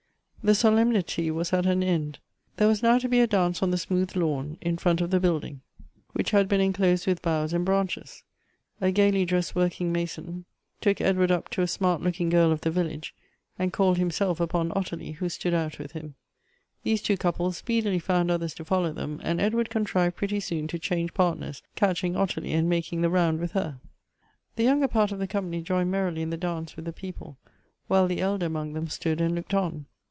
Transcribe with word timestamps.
The 0.43 0.55
solemnity 0.55 1.29
was 1.29 1.53
at 1.53 1.67
an 1.67 1.83
end. 1.83 2.17
There 2.57 2.67
was 2.67 2.81
now 2.81 2.97
to 2.97 3.07
be 3.07 3.19
a 3.19 3.27
dance 3.27 3.61
on 3.61 3.69
the 3.69 3.77
smooth 3.77 4.15
lawn 4.15 4.57
in 4.59 4.75
front 4.79 4.99
of 4.99 5.11
the 5.11 5.19
building, 5.19 5.61
which 6.13 6.31
had 6.31 6.47
been 6.49 6.59
en 6.59 6.73
closed 6.73 7.05
with 7.05 7.21
boughs 7.21 7.53
and 7.53 7.63
branches. 7.63 8.23
Agayly 8.81 9.23
dressed 9.23 9.55
work 9.55 9.79
ing 9.79 9.91
mason 9.91 10.45
took 10.81 10.99
Edward 10.99 11.29
up 11.31 11.49
to 11.49 11.61
a 11.61 11.67
smart 11.67 12.01
looking 12.01 12.29
girl 12.29 12.51
of 12.51 12.61
tho 12.61 12.71
village, 12.71 13.13
and 13.59 13.71
called 13.71 13.99
himself 13.99 14.39
upon 14.39 14.71
Ottilie, 14.75 15.11
who 15.11 15.29
stood 15.29 15.53
out 15.53 15.77
with 15.77 15.91
him. 15.91 16.15
These 16.81 17.03
two 17.03 17.17
couples 17.17 17.57
speedily 17.57 17.99
found 17.99 18.31
others 18.31 18.55
to 18.55 18.65
follow 18.65 18.91
them, 18.91 19.19
and 19.23 19.39
Edward 19.39 19.69
contrived 19.69 20.15
pretty 20.15 20.39
soon 20.39 20.65
to 20.69 20.79
change 20.79 21.13
partners, 21.13 21.61
catching 21.75 22.15
Ottilie, 22.17 22.53
and 22.53 22.67
making 22.67 23.01
the 23.01 23.11
round 23.11 23.39
with 23.39 23.51
her. 23.51 23.79
The 24.55 24.63
younger 24.63 24.87
part 24.87 25.11
of 25.11 25.19
the 25.19 25.27
company 25.27 25.61
joined 25.61 25.91
merrily 25.91 26.23
in 26.23 26.31
the 26.31 26.35
dance 26.35 26.75
with 26.75 26.85
the 26.85 26.93
people, 26.93 27.37
while 27.85 28.07
the 28.07 28.21
elder 28.21 28.47
among 28.47 28.73
them 28.73 28.87
stood 28.87 29.21
and 29.21 29.35
looked 29.35 29.53
on. 29.53 29.85